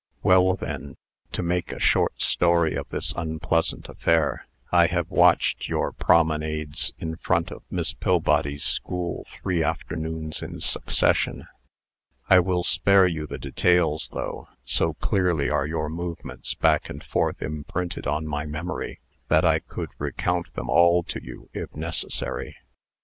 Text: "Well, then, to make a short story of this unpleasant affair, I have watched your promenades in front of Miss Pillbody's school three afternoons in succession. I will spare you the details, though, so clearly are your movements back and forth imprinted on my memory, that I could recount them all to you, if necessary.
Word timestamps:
"Well, 0.23 0.55
then, 0.55 0.97
to 1.33 1.43
make 1.43 1.71
a 1.71 1.77
short 1.79 2.23
story 2.23 2.73
of 2.73 2.89
this 2.89 3.13
unpleasant 3.15 3.87
affair, 3.87 4.47
I 4.71 4.87
have 4.87 5.11
watched 5.11 5.67
your 5.67 5.91
promenades 5.91 6.91
in 6.97 7.17
front 7.17 7.51
of 7.51 7.61
Miss 7.69 7.93
Pillbody's 7.93 8.63
school 8.63 9.27
three 9.29 9.63
afternoons 9.63 10.41
in 10.41 10.59
succession. 10.59 11.45
I 12.31 12.39
will 12.39 12.63
spare 12.63 13.05
you 13.05 13.27
the 13.27 13.37
details, 13.37 14.09
though, 14.11 14.47
so 14.65 14.95
clearly 14.95 15.51
are 15.51 15.67
your 15.67 15.87
movements 15.87 16.55
back 16.55 16.89
and 16.89 17.03
forth 17.03 17.39
imprinted 17.43 18.07
on 18.07 18.25
my 18.25 18.47
memory, 18.47 19.01
that 19.27 19.45
I 19.45 19.59
could 19.59 19.89
recount 19.99 20.51
them 20.55 20.67
all 20.67 21.03
to 21.03 21.23
you, 21.23 21.51
if 21.53 21.75
necessary. 21.75 22.55